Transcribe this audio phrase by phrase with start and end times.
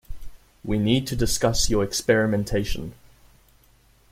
[0.63, 2.95] We need to discuss your experimentation.